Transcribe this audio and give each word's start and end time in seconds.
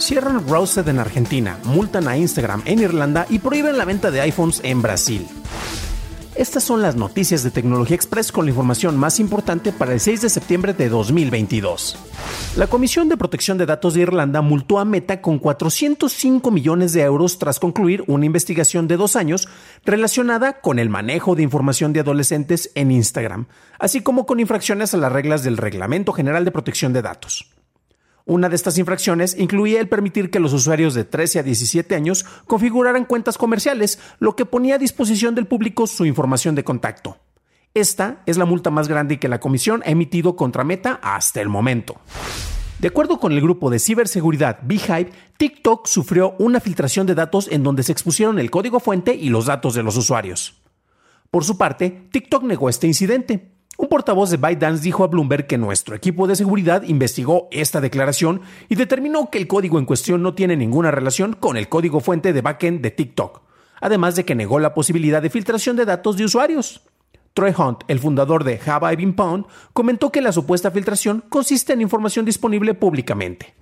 Cierran 0.00 0.48
Roused 0.48 0.88
en 0.88 0.98
Argentina, 0.98 1.58
multan 1.64 2.08
a 2.08 2.16
Instagram 2.16 2.62
en 2.64 2.80
Irlanda 2.80 3.26
y 3.28 3.38
prohíben 3.38 3.76
la 3.76 3.84
venta 3.84 4.10
de 4.10 4.22
iPhones 4.22 4.60
en 4.64 4.80
Brasil. 4.80 5.26
Estas 6.34 6.64
son 6.64 6.80
las 6.80 6.96
noticias 6.96 7.42
de 7.42 7.50
Tecnología 7.50 7.96
Express 7.96 8.32
con 8.32 8.46
la 8.46 8.50
información 8.50 8.96
más 8.96 9.20
importante 9.20 9.72
para 9.72 9.92
el 9.92 10.00
6 10.00 10.22
de 10.22 10.30
septiembre 10.30 10.72
de 10.72 10.88
2022. 10.88 11.98
La 12.56 12.66
Comisión 12.66 13.10
de 13.10 13.18
Protección 13.18 13.58
de 13.58 13.66
Datos 13.66 13.92
de 13.92 14.00
Irlanda 14.00 14.40
multó 14.40 14.78
a 14.78 14.86
Meta 14.86 15.20
con 15.20 15.38
405 15.38 16.50
millones 16.50 16.94
de 16.94 17.02
euros 17.02 17.38
tras 17.38 17.60
concluir 17.60 18.02
una 18.06 18.24
investigación 18.24 18.88
de 18.88 18.96
dos 18.96 19.16
años 19.16 19.48
relacionada 19.84 20.62
con 20.62 20.78
el 20.78 20.88
manejo 20.88 21.34
de 21.36 21.42
información 21.42 21.92
de 21.92 22.00
adolescentes 22.00 22.70
en 22.74 22.90
Instagram, 22.90 23.48
así 23.78 24.00
como 24.00 24.24
con 24.24 24.40
infracciones 24.40 24.94
a 24.94 24.96
las 24.96 25.12
reglas 25.12 25.42
del 25.42 25.58
Reglamento 25.58 26.14
General 26.14 26.46
de 26.46 26.52
Protección 26.52 26.94
de 26.94 27.02
Datos. 27.02 27.59
Una 28.30 28.48
de 28.48 28.54
estas 28.54 28.78
infracciones 28.78 29.36
incluía 29.36 29.80
el 29.80 29.88
permitir 29.88 30.30
que 30.30 30.38
los 30.38 30.52
usuarios 30.52 30.94
de 30.94 31.02
13 31.02 31.40
a 31.40 31.42
17 31.42 31.96
años 31.96 32.24
configuraran 32.46 33.04
cuentas 33.04 33.36
comerciales, 33.36 33.98
lo 34.20 34.36
que 34.36 34.46
ponía 34.46 34.76
a 34.76 34.78
disposición 34.78 35.34
del 35.34 35.48
público 35.48 35.88
su 35.88 36.06
información 36.06 36.54
de 36.54 36.62
contacto. 36.62 37.18
Esta 37.74 38.22
es 38.26 38.38
la 38.38 38.44
multa 38.44 38.70
más 38.70 38.86
grande 38.86 39.18
que 39.18 39.26
la 39.26 39.40
comisión 39.40 39.82
ha 39.84 39.90
emitido 39.90 40.36
contra 40.36 40.62
Meta 40.62 41.00
hasta 41.02 41.40
el 41.40 41.48
momento. 41.48 41.96
De 42.78 42.86
acuerdo 42.86 43.18
con 43.18 43.32
el 43.32 43.40
grupo 43.40 43.68
de 43.68 43.80
ciberseguridad 43.80 44.60
Beehive, 44.62 45.10
TikTok 45.36 45.88
sufrió 45.88 46.36
una 46.38 46.60
filtración 46.60 47.08
de 47.08 47.16
datos 47.16 47.48
en 47.50 47.64
donde 47.64 47.82
se 47.82 47.90
expusieron 47.90 48.38
el 48.38 48.52
código 48.52 48.78
fuente 48.78 49.12
y 49.12 49.28
los 49.30 49.46
datos 49.46 49.74
de 49.74 49.82
los 49.82 49.96
usuarios. 49.96 50.62
Por 51.32 51.42
su 51.42 51.58
parte, 51.58 52.06
TikTok 52.12 52.44
negó 52.44 52.68
este 52.68 52.86
incidente. 52.86 53.59
Un 53.80 53.88
portavoz 53.88 54.28
de 54.28 54.36
ByteDance 54.36 54.82
dijo 54.82 55.04
a 55.04 55.06
Bloomberg 55.06 55.46
que 55.46 55.56
nuestro 55.56 55.94
equipo 55.94 56.26
de 56.26 56.36
seguridad 56.36 56.82
investigó 56.82 57.48
esta 57.50 57.80
declaración 57.80 58.42
y 58.68 58.74
determinó 58.74 59.30
que 59.30 59.38
el 59.38 59.46
código 59.46 59.78
en 59.78 59.86
cuestión 59.86 60.22
no 60.22 60.34
tiene 60.34 60.54
ninguna 60.54 60.90
relación 60.90 61.32
con 61.32 61.56
el 61.56 61.70
código 61.70 62.00
fuente 62.00 62.34
de 62.34 62.42
backend 62.42 62.82
de 62.82 62.90
TikTok, 62.90 63.40
además 63.80 64.16
de 64.16 64.26
que 64.26 64.34
negó 64.34 64.58
la 64.58 64.74
posibilidad 64.74 65.22
de 65.22 65.30
filtración 65.30 65.76
de 65.76 65.86
datos 65.86 66.18
de 66.18 66.26
usuarios. 66.26 66.82
Troy 67.32 67.54
Hunt, 67.56 67.84
el 67.88 68.00
fundador 68.00 68.44
de 68.44 68.60
Have 68.66 68.92
I 68.92 68.96
Been 68.96 69.14
Pwned, 69.14 69.46
comentó 69.72 70.12
que 70.12 70.20
la 70.20 70.32
supuesta 70.32 70.70
filtración 70.70 71.24
consiste 71.30 71.72
en 71.72 71.80
información 71.80 72.26
disponible 72.26 72.74
públicamente. 72.74 73.54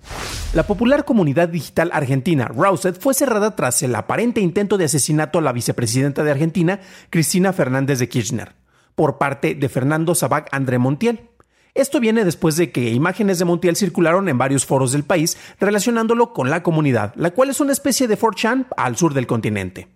La 0.53 0.63
popular 0.67 1.05
comunidad 1.05 1.47
digital 1.47 1.91
argentina 1.93 2.49
Roused 2.49 2.99
fue 2.99 3.13
cerrada 3.13 3.55
tras 3.55 3.81
el 3.83 3.95
aparente 3.95 4.41
intento 4.41 4.77
de 4.77 4.83
asesinato 4.83 5.39
a 5.39 5.41
la 5.41 5.53
vicepresidenta 5.53 6.25
de 6.25 6.31
Argentina, 6.31 6.81
Cristina 7.09 7.53
Fernández 7.53 7.99
de 7.99 8.09
Kirchner 8.09 8.58
por 8.99 9.17
parte 9.17 9.55
de 9.55 9.69
Fernando 9.69 10.13
Sabac 10.13 10.49
André 10.51 10.77
Montiel. 10.77 11.29
Esto 11.73 12.01
viene 12.01 12.25
después 12.25 12.57
de 12.57 12.73
que 12.73 12.89
imágenes 12.89 13.39
de 13.39 13.45
Montiel 13.45 13.77
circularon 13.77 14.27
en 14.27 14.37
varios 14.37 14.65
foros 14.65 14.91
del 14.91 15.05
país 15.05 15.37
relacionándolo 15.57 16.33
con 16.33 16.49
la 16.49 16.63
comunidad, 16.63 17.13
la 17.15 17.31
cual 17.31 17.49
es 17.49 17.61
una 17.61 17.71
especie 17.71 18.09
de 18.09 18.19
4chan 18.19 18.67
al 18.75 18.97
sur 18.97 19.13
del 19.13 19.25
continente. 19.25 19.87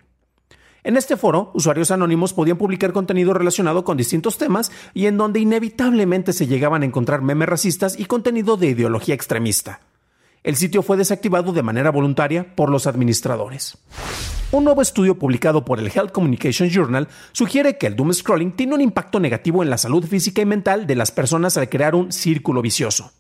En 0.86 0.96
este 0.96 1.18
foro, 1.18 1.52
usuarios 1.54 1.92
anónimos 1.92 2.32
podían 2.32 2.58
publicar 2.58 2.94
contenido 2.94 3.34
relacionado 3.34 3.84
con 3.84 3.98
distintos 3.98 4.38
temas 4.38 4.72
y 4.94 5.08
en 5.08 5.18
donde 5.18 5.42
inevitablemente 5.42 6.32
se 6.32 6.48
llegaban 6.48 6.84
a 6.84 6.86
encontrar 6.86 7.22
memes 7.22 7.50
racistas 7.50 8.00
y 8.00 8.06
contenido 8.06 8.56
de 8.56 8.68
ideología 8.68 9.16
extremista. 9.16 9.82
El 10.44 10.58
sitio 10.58 10.84
fue 10.84 10.98
desactivado 10.98 11.54
de 11.54 11.64
manera 11.64 11.90
voluntaria 11.90 12.54
por 12.56 12.70
los 12.70 12.86
administradores. 12.86 13.78
Un 14.52 14.66
nuevo 14.66 14.82
estudio 14.82 15.18
publicado 15.18 15.64
por 15.64 15.80
el 15.80 15.88
Health 15.88 16.12
Communication 16.12 16.70
Journal 16.70 17.08
sugiere 17.32 17.78
que 17.78 17.88
el 17.88 17.96
doom 17.96 18.12
scrolling 18.12 18.52
tiene 18.52 18.76
un 18.76 18.82
impacto 18.82 19.22
negativo 19.22 19.64
en 19.64 19.70
la 19.70 19.78
salud 19.78 20.06
física 20.06 20.42
y 20.42 20.46
mental 20.46 20.86
de 20.86 20.96
las 20.96 21.12
personas 21.12 21.56
al 21.56 21.70
crear 21.70 21.96
un 21.96 22.12
círculo 22.12 22.62
vicioso. 22.62 23.14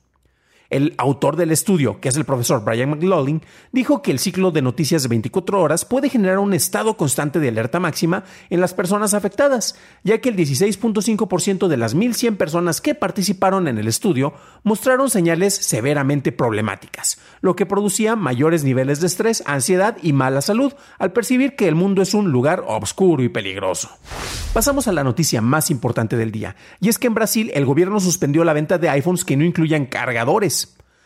El 0.73 0.95
autor 0.97 1.35
del 1.35 1.51
estudio, 1.51 2.01
que 2.01 2.09
es 2.09 2.17
el 2.17 2.25
profesor 2.25 2.65
Brian 2.65 2.89
McLaughlin, 2.89 3.43
dijo 3.71 4.01
que 4.01 4.09
el 4.09 4.17
ciclo 4.17 4.49
de 4.49 4.63
noticias 4.63 5.03
de 5.03 5.09
24 5.09 5.61
horas 5.61 5.85
puede 5.85 6.09
generar 6.09 6.39
un 6.39 6.51
estado 6.51 6.97
constante 6.97 7.39
de 7.39 7.49
alerta 7.49 7.79
máxima 7.79 8.23
en 8.49 8.59
las 8.59 8.73
personas 8.73 9.13
afectadas, 9.13 9.75
ya 10.03 10.17
que 10.17 10.29
el 10.29 10.35
16.5% 10.35 11.67
de 11.67 11.77
las 11.77 11.95
1.100 11.95 12.37
personas 12.37 12.81
que 12.81 12.95
participaron 12.95 13.67
en 13.67 13.77
el 13.77 13.87
estudio 13.87 14.33
mostraron 14.63 15.11
señales 15.11 15.53
severamente 15.53 16.31
problemáticas, 16.31 17.19
lo 17.41 17.55
que 17.55 17.67
producía 17.67 18.15
mayores 18.15 18.63
niveles 18.63 18.99
de 18.99 19.05
estrés, 19.05 19.43
ansiedad 19.45 19.97
y 20.01 20.11
mala 20.11 20.41
salud 20.41 20.73
al 20.97 21.13
percibir 21.13 21.55
que 21.55 21.67
el 21.67 21.75
mundo 21.75 22.01
es 22.01 22.15
un 22.15 22.31
lugar 22.31 22.63
oscuro 22.65 23.21
y 23.21 23.29
peligroso. 23.29 23.91
Pasamos 24.53 24.87
a 24.87 24.91
la 24.91 25.03
noticia 25.03 25.39
más 25.39 25.69
importante 25.69 26.17
del 26.17 26.31
día, 26.31 26.55
y 26.79 26.89
es 26.89 26.97
que 26.97 27.05
en 27.05 27.13
Brasil 27.13 27.51
el 27.53 27.65
gobierno 27.65 27.99
suspendió 27.99 28.43
la 28.43 28.53
venta 28.53 28.79
de 28.79 28.89
iPhones 28.89 29.23
que 29.23 29.37
no 29.37 29.45
incluyan 29.45 29.85
cargadores. 29.85 30.62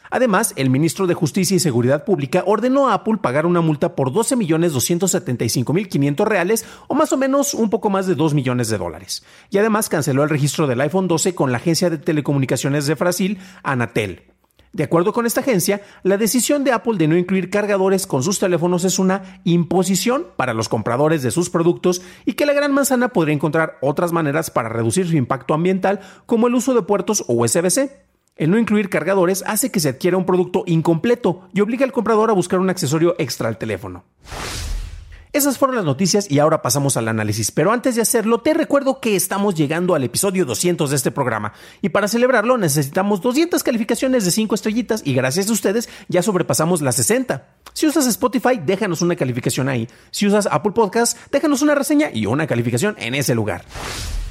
Además, 0.10 0.54
el 0.56 0.70
ministro 0.70 1.08
de 1.08 1.14
Justicia 1.14 1.56
y 1.56 1.60
Seguridad 1.60 2.06
Pública 2.06 2.44
ordenó 2.46 2.88
a 2.90 2.94
Apple 2.94 3.18
pagar 3.22 3.46
una 3.46 3.60
multa 3.62 3.96
por 3.96 4.12
12.275.500 4.12 6.26
reales 6.26 6.66
o 6.88 6.96
más 6.96 7.12
o 7.14 7.18
menos 7.18 7.54
un 7.54 7.70
poco 7.70 7.90
más 7.90 8.08
de 8.08 8.16
2 8.16 8.34
millones 8.34 8.70
de 8.70 8.78
dólares. 8.78 9.24
Y 9.50 9.58
además 9.58 9.90
canceló 9.90 10.24
el 10.24 10.30
registro 10.30 10.68
del 10.68 10.80
iPhone 10.82 11.08
12 11.08 11.36
con 11.36 11.52
la 11.52 11.58
agencia 11.58 11.90
de 11.90 11.98
telecomunicaciones 11.98 12.88
de 12.88 12.96
Brasil, 12.96 13.40
Anatel. 13.64 14.24
De 14.74 14.84
acuerdo 14.84 15.14
con 15.14 15.26
esta 15.26 15.42
agencia, 15.42 15.82
la 16.04 16.18
decisión 16.18 16.64
de 16.64 16.72
Apple 16.72 16.98
de 16.98 17.08
no 17.08 17.18
incluir 17.18 17.50
cargadores 17.50 18.06
con 18.06 18.22
sus 18.22 18.38
teléfonos 18.38 18.84
es 18.84 19.00
una 19.00 19.40
imposición 19.44 20.28
para 20.36 20.54
los 20.54 20.70
compradores 20.70 21.24
de 21.24 21.32
sus 21.32 21.50
productos 21.50 22.02
y 22.26 22.34
que 22.34 22.46
la 22.46 22.54
gran 22.54 22.74
manzana 22.74 23.10
podría 23.10 23.34
encontrar 23.34 23.78
otras 23.82 24.12
maneras 24.12 24.52
para 24.52 24.70
reducir 24.70 25.08
su 25.08 25.18
impacto 25.18 25.54
ambiental 25.54 26.02
como 26.26 26.48
el 26.48 26.54
uso 26.54 26.76
de 26.76 26.84
puertos 26.84 27.24
USB-C. 27.28 28.07
El 28.38 28.52
no 28.52 28.60
incluir 28.60 28.90
cargadores 28.90 29.44
hace 29.48 29.72
que 29.72 29.80
se 29.80 29.90
adquiera 29.90 30.18
un 30.18 30.26
producto 30.26 30.64
incompleto 30.68 31.50
y 31.54 31.62
obliga 31.62 31.86
al 31.86 31.92
comprador 31.92 32.30
a 32.30 32.34
buscar 32.34 32.60
un 32.60 32.70
accesorio 32.70 33.16
extra 33.18 33.48
al 33.48 33.58
teléfono. 33.58 34.04
Esas 35.34 35.58
fueron 35.58 35.76
las 35.76 35.86
noticias 35.86 36.32
y 36.32 36.40
ahora 36.40 36.62
pasamos 36.62 36.98
al 36.98 37.08
análisis. 37.08 37.52
Pero 37.52 37.72
antes 37.72 37.96
de 37.96 38.02
hacerlo, 38.02 38.40
te 38.40 38.54
recuerdo 38.54 39.00
que 39.00 39.16
estamos 39.16 39.56
llegando 39.56 39.94
al 39.94 40.04
episodio 40.04 40.46
200 40.46 40.90
de 40.90 40.96
este 40.96 41.12
programa. 41.12 41.54
Y 41.82 41.90
para 41.90 42.08
celebrarlo 42.08 42.58
necesitamos 42.58 43.22
200 43.22 43.62
calificaciones 43.64 44.24
de 44.26 44.32
5 44.32 44.56
estrellitas 44.56 45.02
y 45.04 45.14
gracias 45.14 45.50
a 45.50 45.54
ustedes 45.54 45.90
ya 46.08 46.24
sobrepasamos 46.24 46.82
las 46.82 46.96
60. 46.96 47.46
Si 47.74 47.86
usas 47.86 48.08
Spotify, 48.08 48.60
déjanos 48.64 49.02
una 49.02 49.16
calificación 49.16 49.68
ahí. 49.68 49.88
Si 50.12 50.26
usas 50.26 50.48
Apple 50.50 50.72
Podcast, 50.72 51.18
déjanos 51.32 51.62
una 51.62 51.76
reseña 51.76 52.10
y 52.12 52.26
una 52.26 52.48
calificación 52.48 52.96
en 52.98 53.14
ese 53.14 53.36
lugar. 53.36 53.64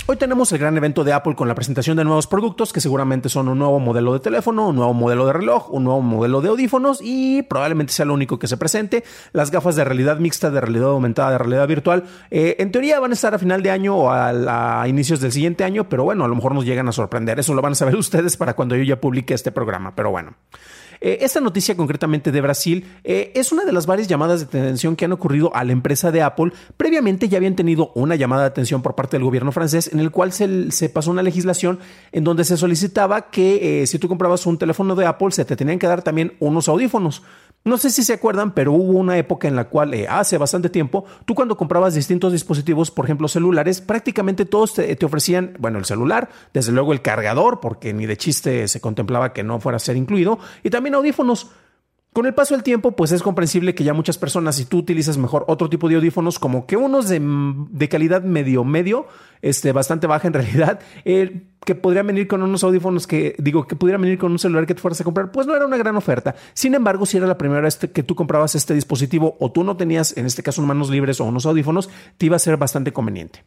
Hoy 0.09 0.17
tenemos 0.17 0.53
el 0.53 0.59
gran 0.59 0.77
evento 0.77 1.03
de 1.03 1.13
Apple 1.13 1.35
con 1.35 1.49
la 1.49 1.57
presentación 1.57 1.97
de 1.97 2.05
nuevos 2.05 2.29
productos 2.29 2.73
que 2.73 2.81
seguramente 2.81 3.29
son 3.29 3.49
un 3.49 3.59
nuevo 3.59 3.81
modelo 3.81 4.13
de 4.13 4.21
teléfono, 4.21 4.69
un 4.69 4.77
nuevo 4.77 4.95
modelo 4.95 5.27
de 5.27 5.33
reloj, 5.33 5.73
un 5.73 5.83
nuevo 5.83 6.01
modelo 6.01 6.41
de 6.41 6.49
audífonos 6.49 7.01
y 7.03 7.43
probablemente 7.43 7.93
sea 7.93 8.05
lo 8.05 8.15
único 8.15 8.39
que 8.39 8.47
se 8.47 8.57
presente. 8.57 9.03
Las 9.33 9.51
gafas 9.51 9.75
de 9.75 9.83
realidad 9.83 10.19
mixta, 10.21 10.49
de 10.53 10.61
realidad 10.61 10.91
aumentada, 10.91 11.33
de 11.33 11.39
realidad 11.39 11.67
virtual, 11.67 12.05
eh, 12.31 12.55
en 12.61 12.71
teoría 12.71 13.01
van 13.01 13.11
a 13.11 13.15
estar 13.15 13.35
a 13.35 13.41
final 13.41 13.65
de 13.65 13.73
año 13.73 13.97
o 13.97 14.11
a, 14.11 14.83
a, 14.83 14.87
inicios 14.87 15.19
del 15.19 15.33
siguiente 15.33 15.65
año, 15.65 15.89
pero 15.89 16.05
bueno, 16.05 16.25
a 16.25 16.29
lo 16.29 16.37
mejor 16.37 16.55
nos 16.55 16.65
llegan 16.65 16.87
a 16.87 16.93
sorprender. 16.93 17.41
Eso 17.41 17.53
lo 17.55 17.61
van 17.61 17.73
a 17.73 17.75
saber 17.75 17.97
ustedes 17.97 18.37
para 18.37 18.55
cuando 18.55 18.77
yo 18.77 18.85
ya 18.85 19.01
publique 19.01 19.35
este 19.35 19.51
programa, 19.51 19.97
pero 19.97 20.13
bueno. 20.13 20.35
Eh, 21.01 21.19
esta 21.21 21.41
noticia 21.41 21.77
concretamente 21.77 22.33
de 22.33 22.41
Brasil 22.41 22.85
eh, 23.05 23.33
es 23.35 23.53
una 23.53 23.65
de 23.65 23.73
las 23.73 23.87
varias 23.87 24.09
llamadas 24.09 24.41
de 24.41 24.59
atención 24.59 24.97
que 24.97 25.05
han 25.05 25.13
ocurrido 25.13 25.55
a 25.55 25.65
la 25.65 25.73
empresa 25.73 26.11
de 26.11 26.23
Apple. 26.23 26.53
Previamente 26.77 27.29
ya 27.29 27.39
habían 27.39 27.57
tenido 27.57 27.93
una 27.95 28.17
llamada 28.17 28.43
de 28.43 28.49
atención 28.49 28.83
por 28.83 28.95
parte 28.95 29.17
del 29.17 29.25
gobierno 29.25 29.53
francés 29.53 29.91
en 29.93 30.01
el 30.01 30.11
cual 30.11 30.33
se, 30.33 30.89
pasó 30.89 31.11
una 31.11 31.23
legislación 31.23 31.79
en 32.13 32.25
donde 32.25 32.45
se 32.45 32.57
solicitaba 32.57 33.31
que 33.31 33.83
eh, 33.83 33.87
si 33.87 33.99
tú 33.99 34.09
comprabas 34.09 34.47
un 34.47 34.59
teléfono 34.59 34.95
de 34.95 35.07
Apple 35.07 35.31
se 35.33 35.45
te 35.45 35.57
tenían 35.57 35.79
que 35.79 35.87
dar 35.87 36.03
también 36.03 36.35
unos 36.41 36.69
audífonos. 36.69 37.23
No 37.67 37.79
sé 37.79 37.91
si 37.91 38.05
se 38.05 38.13
acuerdan, 38.13 38.53
pero 38.53 38.73
hubo 38.73 38.93
una 38.93 39.19
época 39.19 39.49
en 39.49 39.57
la 39.57 39.65
cual, 39.65 39.93
eh, 39.93 40.07
hace 40.09 40.39
bastante 40.39 40.71
tiempo, 40.71 41.05
tú 41.25 41.35
cuando 41.35 41.57
comprabas 41.57 41.95
distintos 41.95 42.31
dispositivos, 42.31 42.93
por 42.93 43.07
ejemplo 43.07 43.27
celulares, 43.27 43.81
prácticamente 43.81 44.45
todos 44.45 44.75
te, 44.75 45.05
ofrecían, 45.05 45.57
bueno, 45.59 45.79
el 45.79 45.85
celular, 45.85 46.29
desde 46.55 46.71
luego 46.71 46.93
el 46.93 47.03
cargador, 47.03 47.59
porque 47.59 47.93
ni 47.93 48.07
de 48.07 48.17
chiste 48.17 48.69
se 48.69 48.81
contemplaba 48.81 49.33
que 49.33 49.43
no 49.43 49.59
fuera 49.59 49.77
a 49.77 49.81
ser 49.81 49.97
incluido, 49.97 50.39
y 50.63 50.71
también 50.71 50.95
audífonos. 50.95 51.51
Con 52.17 52.25
el 52.25 52.33
paso 52.33 52.55
del 52.55 52.63
tiempo, 52.63 52.93
pues 52.93 53.13
es 53.13 53.23
comprensible 53.23 53.75
que 53.75 53.85
ya 53.85 53.93
muchas 53.93 54.17
personas, 54.17 54.57
si 54.57 54.65
tú 54.65 54.79
utilizas 54.79 55.19
mejor 55.19 55.45
otro 55.49 55.69
tipo 55.69 55.87
de 55.87 55.97
audífonos, 55.97 56.39
como 56.39 56.67
que 56.67 56.79
unos 56.79 57.11
de, 57.11 57.89
calidad 57.91 58.23
medio 58.23 58.65
medio, 58.65 59.07
este, 59.43 59.71
bastante 59.73 60.07
baja 60.07 60.27
en 60.27 60.33
realidad, 60.33 60.81
eh, 61.05 61.43
que 61.67 61.75
podrían 61.75 62.07
venir 62.07 62.27
con 62.27 62.43
unos 62.43 62.65
audífonos 62.65 63.07
que, 63.07 63.37
digo, 63.39 63.67
que 63.67 63.77
pudieran 63.77 64.01
venir 64.01 64.17
con 64.17 64.33
un 64.33 64.39
celular 64.39 64.65
que 64.65 64.75
te 64.75 64.81
fueras 64.81 64.99
a 64.99 65.05
comprar, 65.05 65.31
pues 65.31 65.47
no 65.47 65.55
era 65.55 65.67
una 65.67 65.77
gran 65.77 65.95
oferta. 65.95 66.35
Sin 66.55 66.75
embargo, 66.75 67.05
si 67.05 67.19
era 67.19 67.27
la 67.27 67.37
primera 67.37 67.61
vez 67.61 67.77
que 67.77 68.03
tú 68.03 68.15
comprabas 68.15 68.55
este 68.55 68.73
dispositivo 68.73 69.37
o 69.39 69.53
tú 69.53 69.63
no 69.63 69.77
tenías, 69.77 70.17
en 70.17 70.25
este 70.25 70.43
caso, 70.43 70.63
manos 70.63 70.89
libres 70.89 71.21
o 71.21 71.25
unos 71.25 71.45
audífonos, 71.45 71.91
te 72.17 72.25
iba 72.25 72.37
a 72.37 72.39
ser 72.39 72.57
bastante 72.57 72.95
conveniente. 72.95 73.45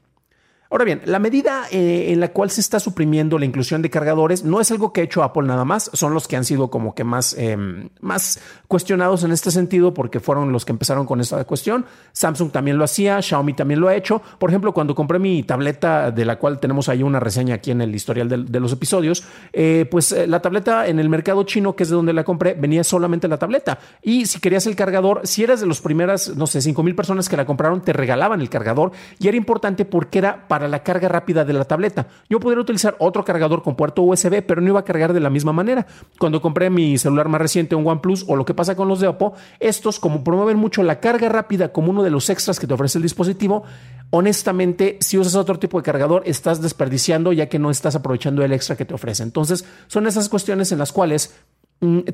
Ahora 0.71 0.85
bien, 0.85 1.01
la 1.05 1.17
medida 1.17 1.63
eh, 1.71 2.11
en 2.11 2.19
la 2.19 2.27
cual 2.27 2.51
se 2.51 2.61
está 2.61 2.79
suprimiendo 2.79 3.39
la 3.39 3.45
inclusión 3.45 3.81
de 3.81 3.89
cargadores 3.89 4.43
no 4.43 4.61
es 4.61 4.69
algo 4.69 4.93
que 4.93 5.01
ha 5.01 5.03
hecho 5.03 5.23
Apple 5.23 5.47
nada 5.47 5.65
más, 5.65 5.89
son 5.93 6.13
los 6.13 6.27
que 6.27 6.35
han 6.35 6.45
sido 6.45 6.69
como 6.69 6.93
que 6.93 7.03
más, 7.03 7.35
em, 7.39 7.89
más 8.01 8.39
cuestionados 8.67 9.23
en 9.23 9.31
este 9.31 9.49
sentido 9.49 9.95
porque 9.95 10.19
fueron 10.19 10.51
los 10.51 10.65
que 10.65 10.71
empezaron 10.71 11.07
con 11.07 11.21
esta 11.21 11.43
cuestión. 11.45 11.87
Samsung 12.11 12.51
también 12.51 12.77
lo 12.77 12.83
hacía, 12.83 13.19
Xiaomi 13.19 13.53
también 13.53 13.79
lo 13.79 13.87
ha 13.87 13.95
hecho. 13.95 14.21
Por 14.37 14.51
ejemplo, 14.51 14.71
cuando 14.71 14.93
compré 14.93 15.17
mi 15.17 15.41
tableta, 15.41 16.11
de 16.11 16.23
la 16.23 16.37
cual 16.37 16.59
tenemos 16.59 16.87
ahí 16.87 17.01
una 17.01 17.19
reseña 17.19 17.55
aquí 17.55 17.71
en 17.71 17.81
el 17.81 17.95
historial 17.95 18.29
de, 18.29 18.59
los 18.59 18.71
episodios, 18.71 19.23
eh, 19.51 19.87
pues 19.89 20.11
eh, 20.11 20.27
la 20.27 20.39
tableta 20.39 20.85
en 20.85 20.99
el 20.99 21.09
mercado 21.09 21.43
chino, 21.45 21.75
que 21.75 21.81
es 21.81 21.89
de 21.89 21.95
donde 21.95 22.13
la 22.13 22.23
compré, 22.23 22.53
venía 22.53 22.83
solamente 22.83 23.27
la 23.27 23.37
tableta. 23.37 23.79
Y 24.03 24.27
si 24.27 24.39
querías 24.39 24.67
el 24.67 24.75
cargador, 24.75 25.21
si 25.23 25.43
eras 25.43 25.61
de 25.61 25.65
las 25.65 25.81
primeras, 25.81 26.35
no 26.35 26.45
sé, 26.45 26.61
5 26.61 26.83
mil 26.83 26.93
personas 26.93 27.27
que 27.27 27.37
la 27.37 27.45
compraron, 27.47 27.81
te 27.81 27.91
regalaban 27.91 28.39
el 28.39 28.49
cargador 28.51 28.91
y 29.17 29.27
era 29.27 29.35
importante 29.35 29.83
porque 29.83 30.19
era 30.19 30.47
para 30.59 30.67
la 30.67 30.83
carga 30.83 31.07
rápida 31.07 31.45
de 31.45 31.53
la 31.53 31.63
tableta. 31.63 32.07
Yo 32.29 32.41
podría 32.41 32.59
utilizar 32.59 32.93
otro 32.99 33.23
cargador 33.23 33.63
con 33.63 33.77
puerto 33.77 34.01
USB, 34.01 34.43
pero 34.45 34.59
no 34.59 34.67
iba 34.67 34.81
a 34.81 34.83
cargar 34.83 35.13
de 35.13 35.21
la 35.21 35.29
misma 35.29 35.53
manera. 35.53 35.87
Cuando 36.19 36.41
compré 36.41 36.69
mi 36.69 36.97
celular 36.97 37.29
más 37.29 37.39
reciente, 37.39 37.75
un 37.75 37.87
OnePlus, 37.87 38.25
o 38.27 38.35
lo 38.35 38.43
que 38.43 38.53
pasa 38.53 38.75
con 38.75 38.89
los 38.89 38.99
de 38.99 39.07
Oppo, 39.07 39.35
estos, 39.61 40.01
como 40.01 40.21
promueven 40.21 40.57
mucho 40.57 40.83
la 40.83 40.99
carga 40.99 41.29
rápida 41.29 41.71
como 41.71 41.91
uno 41.91 42.03
de 42.03 42.09
los 42.09 42.29
extras 42.29 42.59
que 42.59 42.67
te 42.67 42.73
ofrece 42.73 42.97
el 42.97 43.03
dispositivo, 43.03 43.63
honestamente, 44.09 44.97
si 44.99 45.17
usas 45.17 45.35
otro 45.35 45.57
tipo 45.59 45.77
de 45.77 45.85
cargador, 45.85 46.23
estás 46.25 46.61
desperdiciando 46.61 47.31
ya 47.31 47.47
que 47.47 47.57
no 47.57 47.71
estás 47.71 47.95
aprovechando 47.95 48.43
el 48.43 48.51
extra 48.51 48.75
que 48.75 48.83
te 48.83 48.93
ofrece. 48.93 49.23
Entonces, 49.23 49.63
son 49.87 50.07
esas 50.07 50.27
cuestiones 50.27 50.73
en 50.73 50.79
las 50.79 50.91
cuales 50.91 51.33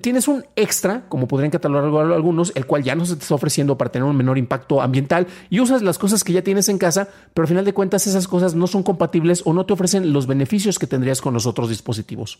tienes 0.01 0.27
un 0.27 0.45
extra, 0.55 1.05
como 1.09 1.27
podrían 1.27 1.51
catalogar 1.51 2.11
algunos, 2.11 2.51
el 2.55 2.65
cual 2.65 2.83
ya 2.83 2.95
no 2.95 3.05
se 3.05 3.15
te 3.15 3.23
está 3.23 3.35
ofreciendo 3.35 3.77
para 3.77 3.91
tener 3.91 4.07
un 4.07 4.15
menor 4.15 4.37
impacto 4.37 4.81
ambiental 4.81 5.27
y 5.49 5.59
usas 5.59 5.81
las 5.81 5.97
cosas 5.97 6.23
que 6.23 6.33
ya 6.33 6.43
tienes 6.43 6.69
en 6.69 6.77
casa, 6.77 7.09
pero 7.33 7.43
al 7.43 7.49
final 7.49 7.65
de 7.65 7.73
cuentas 7.73 8.05
esas 8.05 8.27
cosas 8.27 8.53
no 8.53 8.67
son 8.67 8.83
compatibles 8.83 9.41
o 9.45 9.53
no 9.53 9.65
te 9.65 9.73
ofrecen 9.73 10.13
los 10.13 10.27
beneficios 10.27 10.77
que 10.77 10.87
tendrías 10.87 11.21
con 11.21 11.33
los 11.33 11.47
otros 11.47 11.69
dispositivos. 11.69 12.39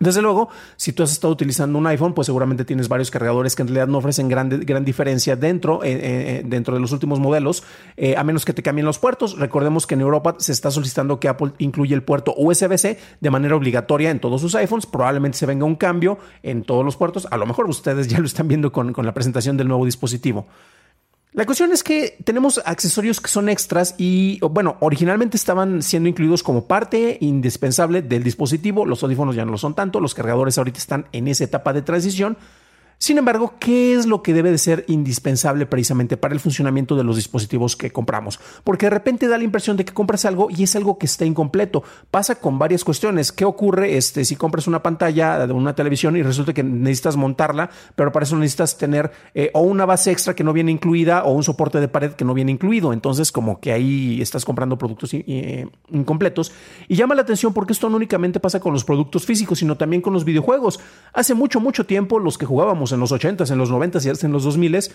Desde 0.00 0.22
luego, 0.22 0.48
si 0.76 0.92
tú 0.92 1.04
has 1.04 1.12
estado 1.12 1.32
utilizando 1.32 1.78
un 1.78 1.86
iPhone, 1.86 2.14
pues 2.14 2.26
seguramente 2.26 2.64
tienes 2.64 2.88
varios 2.88 3.12
cargadores 3.12 3.54
que 3.54 3.62
en 3.62 3.68
realidad 3.68 3.86
no 3.86 3.98
ofrecen 3.98 4.28
gran, 4.28 4.48
gran 4.48 4.84
diferencia 4.84 5.36
dentro, 5.36 5.84
eh, 5.84 5.92
eh, 5.92 6.42
dentro 6.44 6.74
de 6.74 6.80
los 6.80 6.90
últimos 6.90 7.20
modelos, 7.20 7.62
eh, 7.96 8.16
a 8.16 8.24
menos 8.24 8.44
que 8.44 8.52
te 8.52 8.60
cambien 8.60 8.86
los 8.86 8.98
puertos. 8.98 9.38
Recordemos 9.38 9.86
que 9.86 9.94
en 9.94 10.00
Europa 10.00 10.34
se 10.38 10.50
está 10.50 10.72
solicitando 10.72 11.20
que 11.20 11.28
Apple 11.28 11.52
incluya 11.58 11.94
el 11.94 12.02
puerto 12.02 12.34
USB-C 12.36 12.98
de 13.20 13.30
manera 13.30 13.54
obligatoria 13.54 14.10
en 14.10 14.18
todos 14.18 14.40
sus 14.40 14.56
iPhones. 14.56 14.86
Probablemente 14.86 15.38
se 15.38 15.46
venga 15.46 15.64
un 15.64 15.76
cambio 15.76 16.18
en 16.42 16.64
todos 16.64 16.84
los 16.84 16.96
puertos. 16.96 17.28
A 17.30 17.36
lo 17.36 17.46
mejor 17.46 17.70
ustedes 17.70 18.08
ya 18.08 18.18
lo 18.18 18.26
están 18.26 18.48
viendo 18.48 18.72
con, 18.72 18.92
con 18.92 19.06
la 19.06 19.14
presentación 19.14 19.56
del 19.56 19.68
nuevo 19.68 19.84
dispositivo. 19.84 20.48
La 21.34 21.46
cuestión 21.46 21.72
es 21.72 21.82
que 21.82 22.16
tenemos 22.22 22.62
accesorios 22.64 23.20
que 23.20 23.26
son 23.26 23.48
extras 23.48 23.96
y, 23.98 24.38
bueno, 24.38 24.76
originalmente 24.78 25.36
estaban 25.36 25.82
siendo 25.82 26.08
incluidos 26.08 26.44
como 26.44 26.68
parte 26.68 27.18
indispensable 27.20 28.02
del 28.02 28.22
dispositivo. 28.22 28.86
Los 28.86 29.02
audífonos 29.02 29.34
ya 29.34 29.44
no 29.44 29.50
lo 29.50 29.58
son 29.58 29.74
tanto, 29.74 29.98
los 29.98 30.14
cargadores 30.14 30.58
ahorita 30.58 30.78
están 30.78 31.06
en 31.10 31.26
esa 31.26 31.42
etapa 31.42 31.72
de 31.72 31.82
transición. 31.82 32.36
Sin 32.98 33.18
embargo, 33.18 33.54
¿qué 33.58 33.94
es 33.94 34.06
lo 34.06 34.22
que 34.22 34.32
debe 34.32 34.50
de 34.50 34.58
ser 34.58 34.84
indispensable 34.88 35.66
precisamente 35.66 36.16
para 36.16 36.32
el 36.32 36.40
funcionamiento 36.40 36.96
de 36.96 37.04
los 37.04 37.16
dispositivos 37.16 37.76
que 37.76 37.90
compramos? 37.90 38.40
Porque 38.62 38.86
de 38.86 38.90
repente 38.90 39.28
da 39.28 39.36
la 39.36 39.44
impresión 39.44 39.76
de 39.76 39.84
que 39.84 39.92
compras 39.92 40.24
algo 40.24 40.48
y 40.50 40.62
es 40.62 40.74
algo 40.76 40.96
que 40.98 41.06
está 41.06 41.24
incompleto. 41.24 41.82
Pasa 42.10 42.36
con 42.36 42.58
varias 42.58 42.84
cuestiones. 42.84 43.32
¿Qué 43.32 43.44
ocurre 43.44 43.96
este, 43.96 44.24
si 44.24 44.36
compras 44.36 44.66
una 44.66 44.82
pantalla 44.82 45.46
de 45.46 45.52
una 45.52 45.74
televisión 45.74 46.16
y 46.16 46.22
resulta 46.22 46.52
que 46.52 46.62
necesitas 46.62 47.16
montarla, 47.16 47.70
pero 47.94 48.12
para 48.12 48.24
eso 48.24 48.36
necesitas 48.36 48.78
tener 48.78 49.10
eh, 49.34 49.50
o 49.54 49.60
una 49.60 49.84
base 49.84 50.10
extra 50.10 50.34
que 50.34 50.44
no 50.44 50.52
viene 50.52 50.70
incluida 50.70 51.24
o 51.24 51.32
un 51.32 51.42
soporte 51.42 51.80
de 51.80 51.88
pared 51.88 52.12
que 52.12 52.24
no 52.24 52.32
viene 52.32 52.52
incluido? 52.52 52.92
Entonces, 52.92 53.32
como 53.32 53.60
que 53.60 53.72
ahí 53.72 54.20
estás 54.22 54.44
comprando 54.44 54.78
productos 54.78 55.12
eh, 55.12 55.68
incompletos. 55.90 56.52
Y 56.88 56.96
llama 56.96 57.14
la 57.14 57.22
atención 57.22 57.52
porque 57.52 57.72
esto 57.72 57.90
no 57.90 57.96
únicamente 57.96 58.40
pasa 58.40 58.60
con 58.60 58.72
los 58.72 58.84
productos 58.84 59.26
físicos, 59.26 59.58
sino 59.58 59.76
también 59.76 60.00
con 60.00 60.12
los 60.12 60.24
videojuegos. 60.24 60.80
Hace 61.12 61.34
mucho, 61.34 61.60
mucho 61.60 61.84
tiempo 61.86 62.18
los 62.18 62.38
que 62.38 62.46
jugábamos 62.46 62.83
en 62.92 63.00
los 63.00 63.12
80s, 63.12 63.50
en 63.50 63.58
los 63.58 63.70
90s 63.70 64.04
y 64.06 64.10
hasta 64.10 64.26
en 64.26 64.32
los 64.32 64.46
2000s, 64.46 64.90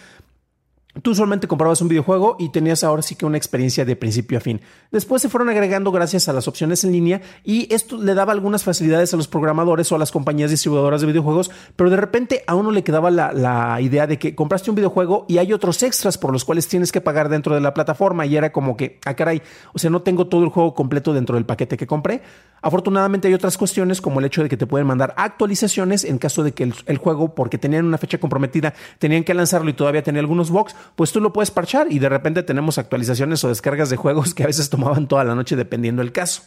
Tú 1.02 1.16
solamente 1.16 1.48
comprabas 1.48 1.82
un 1.82 1.88
videojuego 1.88 2.36
y 2.40 2.50
tenías 2.50 2.84
ahora 2.84 3.02
sí 3.02 3.16
que 3.16 3.26
una 3.26 3.38
experiencia 3.38 3.86
de 3.86 3.96
principio 3.96 4.38
a 4.38 4.42
fin. 4.42 4.62
Después 4.92 5.22
se 5.22 5.30
fueron 5.30 5.50
agregando 5.50 5.92
gracias 5.92 6.28
a 6.28 6.34
las 6.34 6.48
opciones 6.48 6.84
en 6.84 6.92
línea 6.92 7.22
y 7.44 7.74
esto 7.74 7.98
le 7.98 8.14
daba 8.14 8.34
algunas 8.34 8.64
facilidades 8.64 9.14
a 9.14 9.18
los 9.18 9.28
programadores 9.28 9.92
o 9.92 9.96
a 9.96 10.00
las 10.00 10.12
compañías 10.12 10.52
distribuidoras 10.52 11.02
de 11.02 11.08
videojuegos, 11.08 11.52
pero 11.76 11.90
de 11.90 11.98
repente 11.98 12.44
a 12.48 12.56
uno 12.56 12.72
le 12.72 12.84
quedaba 12.84 13.12
la, 13.12 13.80
idea 13.82 14.08
de 14.08 14.20
que 14.20 14.36
compraste 14.36 14.70
un 14.70 14.76
videojuego 14.76 15.26
y 15.28 15.38
hay 15.38 15.54
otros 15.54 15.84
extras 15.84 16.18
por 16.18 16.32
los 16.34 16.44
cuales 16.44 16.68
tienes 16.68 16.92
que 16.92 17.02
pagar 17.02 17.30
dentro 17.30 17.56
de 17.56 17.62
la 17.62 17.74
plataforma 17.74 18.26
y 18.26 18.36
era 18.36 18.52
como 18.52 18.76
que, 18.76 19.00
ah 19.06 19.16
caray, 19.16 19.42
o 19.74 19.80
sea, 19.80 19.90
no 19.90 20.02
tengo 20.02 20.28
todo 20.28 20.44
el 20.44 20.50
juego 20.50 20.74
completo 20.74 21.14
dentro 21.14 21.36
del 21.36 21.46
paquete 21.46 21.78
que 21.78 21.88
compré. 21.88 22.22
Afortunadamente 22.62 23.28
hay 23.28 23.34
otras 23.34 23.58
cuestiones 23.58 24.02
como 24.02 24.20
el 24.20 24.26
hecho 24.26 24.44
de 24.44 24.50
que 24.50 24.58
te 24.58 24.68
pueden 24.68 24.88
mandar 24.88 25.14
actualizaciones 25.18 26.04
en 26.04 26.18
caso 26.18 26.44
de 26.44 26.52
que 26.52 26.64
el, 26.64 26.98
juego, 26.98 27.34
porque 27.34 27.58
tenían 27.58 27.86
una 27.86 27.98
fecha 27.98 28.18
comprometida, 28.18 28.74
tenían 28.98 29.24
que 29.24 29.34
lanzarlo 29.34 29.70
y 29.70 29.74
todavía 29.74 30.04
tenía 30.04 30.20
algunos 30.20 30.50
bugs, 30.50 30.76
pues 30.96 31.12
tú 31.12 31.22
lo 31.22 31.34
puedes 31.34 31.52
parchar 31.52 31.92
y 31.92 32.00
de 32.00 32.10
repente 32.10 32.44
tenemos 32.44 32.78
actualizaciones 32.78 33.44
o 33.44 33.50
descargas 33.50 33.90
de 33.90 33.98
juegos 33.98 34.34
que 34.34 34.44
a 34.44 34.48
veces 34.48 34.70
tomaban 34.70 35.08
toda 35.08 35.24
la 35.24 35.36
noche 35.36 35.56
dependiendo 35.56 36.02
del 36.02 36.12
caso. 36.12 36.44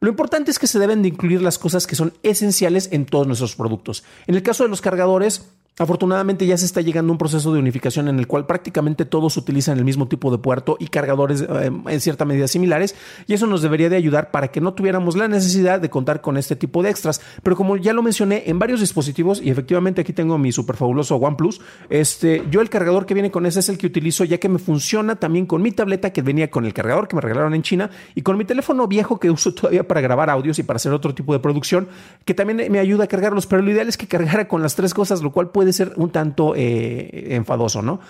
Lo 0.00 0.08
importante 0.08 0.50
es 0.50 0.58
que 0.58 0.66
se 0.66 0.78
deben 0.78 1.02
de 1.02 1.08
incluir 1.08 1.42
las 1.42 1.58
cosas 1.58 1.86
que 1.86 1.94
son 1.94 2.14
esenciales 2.22 2.88
en 2.90 3.04
todos 3.04 3.26
nuestros 3.26 3.54
productos. 3.54 4.02
En 4.26 4.34
el 4.34 4.42
caso 4.42 4.62
de 4.62 4.70
los 4.70 4.80
cargadores, 4.80 5.50
Afortunadamente 5.78 6.46
ya 6.46 6.58
se 6.58 6.66
está 6.66 6.82
llegando 6.82 7.10
a 7.10 7.14
un 7.14 7.18
proceso 7.18 7.54
de 7.54 7.58
unificación 7.58 8.08
en 8.08 8.18
el 8.18 8.26
cual 8.26 8.44
prácticamente 8.44 9.06
todos 9.06 9.38
utilizan 9.38 9.78
el 9.78 9.84
mismo 9.86 10.08
tipo 10.08 10.30
de 10.30 10.36
puerto 10.36 10.76
y 10.78 10.88
cargadores 10.88 11.40
eh, 11.40 11.70
en 11.86 12.00
cierta 12.02 12.26
medida 12.26 12.48
similares 12.48 12.94
y 13.26 13.32
eso 13.32 13.46
nos 13.46 13.62
debería 13.62 13.88
de 13.88 13.96
ayudar 13.96 14.30
para 14.30 14.48
que 14.48 14.60
no 14.60 14.74
tuviéramos 14.74 15.16
la 15.16 15.26
necesidad 15.26 15.80
de 15.80 15.88
contar 15.88 16.20
con 16.20 16.36
este 16.36 16.54
tipo 16.54 16.82
de 16.82 16.90
extras. 16.90 17.22
Pero 17.42 17.56
como 17.56 17.78
ya 17.78 17.94
lo 17.94 18.02
mencioné 18.02 18.42
en 18.46 18.58
varios 18.58 18.80
dispositivos 18.80 19.40
y 19.40 19.48
efectivamente 19.48 20.02
aquí 20.02 20.12
tengo 20.12 20.36
mi 20.36 20.52
super 20.52 20.76
fabuloso 20.76 21.16
OnePlus, 21.16 21.62
este, 21.88 22.44
yo 22.50 22.60
el 22.60 22.68
cargador 22.68 23.06
que 23.06 23.14
viene 23.14 23.30
con 23.30 23.46
ese 23.46 23.60
es 23.60 23.70
el 23.70 23.78
que 23.78 23.86
utilizo 23.86 24.24
ya 24.24 24.36
que 24.36 24.50
me 24.50 24.58
funciona 24.58 25.16
también 25.16 25.46
con 25.46 25.62
mi 25.62 25.72
tableta 25.72 26.12
que 26.12 26.20
venía 26.20 26.50
con 26.50 26.66
el 26.66 26.74
cargador 26.74 27.08
que 27.08 27.16
me 27.16 27.22
regalaron 27.22 27.54
en 27.54 27.62
China 27.62 27.88
y 28.14 28.20
con 28.20 28.36
mi 28.36 28.44
teléfono 28.44 28.86
viejo 28.86 29.18
que 29.18 29.30
uso 29.30 29.54
todavía 29.54 29.88
para 29.88 30.02
grabar 30.02 30.28
audios 30.28 30.58
y 30.58 30.62
para 30.62 30.76
hacer 30.76 30.92
otro 30.92 31.14
tipo 31.14 31.32
de 31.32 31.38
producción 31.38 31.88
que 32.26 32.34
también 32.34 32.70
me 32.70 32.78
ayuda 32.78 33.04
a 33.04 33.06
cargarlos, 33.06 33.46
pero 33.46 33.62
lo 33.62 33.70
ideal 33.70 33.88
es 33.88 33.96
que 33.96 34.06
cargara 34.06 34.46
con 34.46 34.60
las 34.60 34.74
tres 34.74 34.92
cosas, 34.92 35.22
lo 35.22 35.32
cual 35.32 35.48
puede 35.48 35.59
ser 35.72 35.92
un 35.96 36.10
tanto 36.10 36.54
eh, 36.56 37.28
enfadoso, 37.30 37.82
¿no? 37.82 38.00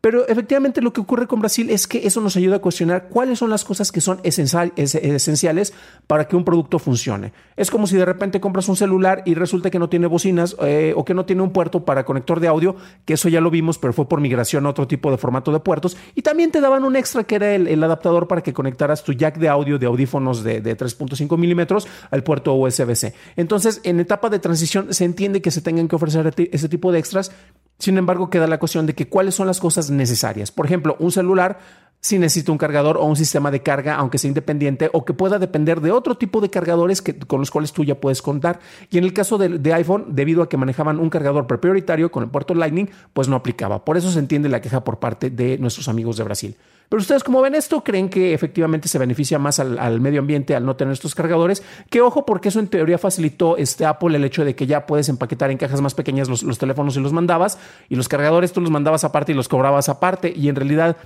Pero 0.00 0.26
efectivamente 0.28 0.80
lo 0.80 0.92
que 0.92 1.00
ocurre 1.00 1.26
con 1.26 1.40
Brasil 1.40 1.68
es 1.70 1.86
que 1.86 2.06
eso 2.06 2.20
nos 2.20 2.36
ayuda 2.36 2.56
a 2.56 2.58
cuestionar 2.60 3.08
cuáles 3.08 3.38
son 3.38 3.50
las 3.50 3.64
cosas 3.64 3.90
que 3.90 4.00
son 4.00 4.20
esenciales 4.22 5.72
para 6.06 6.28
que 6.28 6.36
un 6.36 6.44
producto 6.44 6.78
funcione. 6.78 7.32
Es 7.56 7.70
como 7.70 7.86
si 7.86 7.96
de 7.96 8.04
repente 8.04 8.40
compras 8.40 8.68
un 8.68 8.76
celular 8.76 9.22
y 9.24 9.34
resulta 9.34 9.70
que 9.70 9.78
no 9.78 9.88
tiene 9.88 10.06
bocinas 10.06 10.54
eh, 10.62 10.92
o 10.96 11.04
que 11.04 11.14
no 11.14 11.24
tiene 11.24 11.42
un 11.42 11.50
puerto 11.50 11.84
para 11.84 12.04
conector 12.04 12.40
de 12.40 12.48
audio, 12.48 12.76
que 13.04 13.14
eso 13.14 13.28
ya 13.28 13.40
lo 13.40 13.50
vimos, 13.50 13.78
pero 13.78 13.92
fue 13.92 14.08
por 14.08 14.20
migración 14.20 14.66
a 14.66 14.70
otro 14.70 14.86
tipo 14.86 15.10
de 15.10 15.16
formato 15.16 15.50
de 15.52 15.60
puertos. 15.60 15.96
Y 16.14 16.22
también 16.22 16.50
te 16.52 16.60
daban 16.60 16.84
un 16.84 16.94
extra 16.94 17.24
que 17.24 17.34
era 17.34 17.54
el, 17.54 17.82
adaptador 17.82 18.28
para 18.28 18.42
que 18.42 18.52
conectaras 18.52 19.02
tu 19.02 19.12
jack 19.12 19.38
de 19.38 19.48
audio 19.48 19.78
de 19.78 19.86
audífonos 19.86 20.44
de, 20.44 20.62
3.5 20.62 21.36
milímetros 21.36 21.88
al 22.10 22.22
puerto 22.22 22.54
USB-C. 22.54 23.14
Entonces, 23.36 23.80
en 23.84 24.00
etapa 24.00 24.30
de 24.30 24.38
transición 24.38 24.92
se 24.92 25.04
entiende 25.04 25.40
que 25.40 25.50
se 25.50 25.60
tengan 25.60 25.88
que 25.88 25.96
ofrecer 25.96 26.32
ese 26.52 26.68
tipo 26.68 26.92
de 26.92 26.98
extras 26.98 27.32
sin 27.78 27.98
embargo, 27.98 28.30
queda 28.30 28.46
la 28.46 28.58
cuestión 28.58 28.86
de 28.86 28.94
que 28.94 29.08
cuáles 29.08 29.34
son 29.34 29.46
las 29.46 29.60
cosas 29.60 29.90
necesarias. 29.90 30.50
Por 30.50 30.66
ejemplo, 30.66 30.96
un 30.98 31.12
celular 31.12 31.58
si 32.00 32.18
necesita 32.18 32.52
un 32.52 32.58
cargador 32.58 32.98
o 32.98 33.04
un 33.04 33.16
sistema 33.16 33.50
de 33.50 33.62
carga, 33.62 33.96
aunque 33.96 34.18
sea 34.18 34.28
independiente, 34.28 34.90
o 34.92 35.04
que 35.04 35.12
pueda 35.12 35.38
depender 35.38 35.80
de 35.80 35.90
otro 35.90 36.16
tipo 36.16 36.40
de 36.40 36.50
cargadores 36.50 37.02
que, 37.02 37.18
con 37.18 37.40
los 37.40 37.50
cuales 37.50 37.72
tú 37.72 37.84
ya 37.84 37.96
puedes 37.96 38.22
contar. 38.22 38.60
Y 38.90 38.98
en 38.98 39.04
el 39.04 39.12
caso 39.12 39.38
de, 39.38 39.74
iPhone, 39.74 40.06
debido 40.10 40.42
a 40.42 40.48
que 40.48 40.56
manejaban 40.56 41.00
un 41.00 41.10
cargador 41.10 41.46
prioritario 41.46 42.10
con 42.10 42.22
el 42.22 42.30
puerto 42.30 42.54
Lightning, 42.54 42.88
pues 43.12 43.28
no 43.28 43.36
aplicaba. 43.36 43.84
Por 43.84 43.96
eso 43.96 44.10
se 44.10 44.18
entiende 44.18 44.48
la 44.48 44.60
queja 44.60 44.84
por 44.84 44.98
parte 44.98 45.30
de 45.30 45.58
nuestros 45.58 45.88
amigos 45.88 46.16
de 46.16 46.24
Brasil. 46.24 46.56
Pero 46.88 47.00
ustedes, 47.00 47.24
¿cómo 47.24 47.42
ven 47.42 47.56
esto? 47.56 47.82
¿Creen 47.82 48.08
que 48.08 48.32
efectivamente 48.32 48.86
se 48.86 48.98
beneficia 48.98 49.40
más 49.40 49.58
al, 49.58 50.00
medio 50.00 50.20
ambiente 50.20 50.54
al 50.54 50.64
no 50.64 50.76
tener 50.76 50.92
estos 50.92 51.16
cargadores? 51.16 51.64
Que 51.90 52.00
ojo, 52.00 52.24
porque 52.24 52.50
eso 52.50 52.60
en 52.60 52.68
teoría 52.68 52.98
facilitó 52.98 53.56
este 53.56 53.84
Apple 53.84 54.16
el 54.16 54.24
hecho 54.24 54.44
de 54.44 54.54
que 54.54 54.68
ya 54.68 54.86
puedes 54.86 55.08
empaquetar 55.08 55.50
en 55.50 55.58
cajas 55.58 55.80
más 55.80 55.94
pequeñas 55.94 56.28
los, 56.28 56.44
los 56.44 56.58
teléfonos 56.58 56.96
y 56.96 57.00
los 57.00 57.12
mandabas, 57.12 57.58
y 57.88 57.96
los 57.96 58.08
cargadores 58.08 58.52
tú 58.52 58.60
los 58.60 58.70
mandabas 58.70 59.02
aparte 59.02 59.32
y 59.32 59.34
los 59.34 59.48
cobrabas 59.48 59.88
aparte, 59.88 60.32
y 60.36 60.48
en 60.48 60.54
realidad 60.54 60.96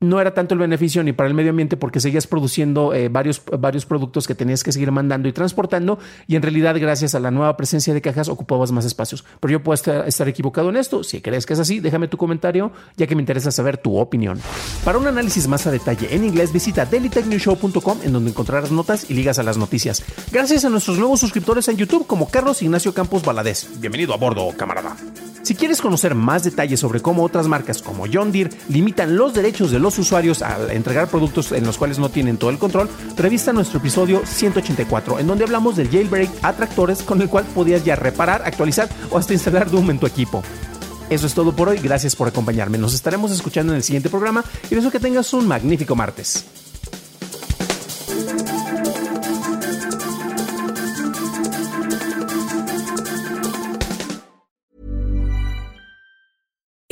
no 0.00 0.20
era 0.20 0.34
tanto 0.34 0.54
el 0.54 0.60
beneficio 0.60 1.02
ni 1.02 1.12
para 1.12 1.28
el 1.28 1.34
medio 1.34 1.50
ambiente 1.50 1.76
porque 1.76 2.00
seguías 2.00 2.26
produciendo 2.26 2.92
eh, 2.92 3.08
varios, 3.08 3.42
varios 3.58 3.86
productos 3.86 4.26
que 4.26 4.34
tenías 4.34 4.62
que 4.62 4.72
seguir 4.72 4.92
mandando 4.92 5.28
y 5.28 5.32
transportando 5.32 5.98
y 6.26 6.36
en 6.36 6.42
realidad 6.42 6.76
gracias 6.78 7.14
a 7.14 7.20
la 7.20 7.30
nueva 7.30 7.56
presencia 7.56 7.94
de 7.94 8.02
cajas 8.02 8.28
ocupabas 8.28 8.72
más 8.72 8.84
espacios. 8.84 9.24
Pero 9.40 9.52
yo 9.52 9.62
puedo 9.62 9.74
estar, 9.74 10.28
equivocado 10.28 10.68
en 10.68 10.76
esto. 10.76 11.02
Si 11.04 11.20
crees 11.20 11.46
que 11.46 11.54
es 11.54 11.60
así, 11.60 11.80
déjame 11.80 12.08
tu 12.08 12.16
comentario 12.16 12.72
ya 12.96 13.06
que 13.06 13.14
me 13.14 13.22
interesa 13.22 13.50
saber 13.50 13.78
tu 13.78 13.96
opinión. 13.96 14.38
Para 14.84 14.98
un 14.98 15.06
análisis 15.06 15.48
más 15.48 15.66
a 15.66 15.70
detalle 15.70 16.14
en 16.14 16.24
inglés 16.24 16.52
visita 16.52 16.84
dailytechnewshow.com 16.84 17.98
en 18.04 18.12
donde 18.12 18.30
encontrarás 18.30 18.70
notas 18.70 19.10
y 19.10 19.14
ligas 19.14 19.38
a 19.38 19.42
las 19.42 19.56
noticias. 19.56 20.04
Gracias 20.30 20.64
a 20.64 20.68
nuestros 20.68 20.98
nuevos 20.98 21.20
suscriptores 21.20 21.68
en 21.68 21.76
YouTube 21.76 22.06
como 22.06 22.28
Carlos 22.28 22.62
Ignacio 22.62 22.92
Campos 22.92 23.24
Valadez. 23.24 23.68
Bienvenido 23.80 24.12
a 24.12 24.16
bordo, 24.16 24.48
camarada. 24.56 24.96
Si 25.46 25.54
quieres 25.54 25.80
conocer 25.80 26.16
más 26.16 26.42
detalles 26.42 26.80
sobre 26.80 27.00
cómo 27.00 27.22
otras 27.22 27.46
marcas 27.46 27.80
como 27.80 28.06
John 28.12 28.32
Deere 28.32 28.50
limitan 28.68 29.16
los 29.16 29.32
derechos 29.32 29.70
de 29.70 29.78
los 29.78 29.85
usuarios 29.98 30.42
al 30.42 30.70
entregar 30.70 31.08
productos 31.08 31.52
en 31.52 31.64
los 31.64 31.78
cuales 31.78 31.98
no 31.98 32.08
tienen 32.08 32.36
todo 32.36 32.50
el 32.50 32.58
control, 32.58 32.88
revista 33.16 33.52
nuestro 33.52 33.78
episodio 33.78 34.22
184, 34.26 35.18
en 35.18 35.26
donde 35.26 35.44
hablamos 35.44 35.76
del 35.76 35.90
jailbreak 35.90 36.30
a 36.42 36.52
tractores 36.52 37.02
con 37.02 37.22
el 37.22 37.28
cual 37.28 37.44
podías 37.54 37.84
ya 37.84 37.96
reparar, 37.96 38.42
actualizar 38.44 38.88
o 39.10 39.18
hasta 39.18 39.32
instalar 39.32 39.70
Doom 39.70 39.90
en 39.90 39.98
tu 39.98 40.06
equipo. 40.06 40.42
Eso 41.08 41.26
es 41.26 41.34
todo 41.34 41.54
por 41.54 41.68
hoy, 41.68 41.78
gracias 41.78 42.16
por 42.16 42.26
acompañarme. 42.26 42.78
Nos 42.78 42.92
estaremos 42.92 43.30
escuchando 43.30 43.72
en 43.72 43.76
el 43.76 43.84
siguiente 43.84 44.10
programa 44.10 44.44
y 44.70 44.74
deseo 44.74 44.90
que 44.90 44.98
tengas 44.98 45.32
un 45.32 45.46
magnífico 45.46 45.94
martes. 45.94 46.44